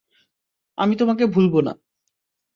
[0.77, 1.73] আমি তোমাকে ভুলবো না!